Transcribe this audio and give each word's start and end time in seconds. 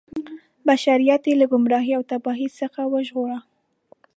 بشریت 0.67 1.23
یې 1.29 1.33
له 1.41 1.45
ګمراهۍ 1.51 1.91
او 1.97 2.03
تباهۍ 2.11 2.47
څخه 2.59 2.81
وژغوره. 2.93 3.39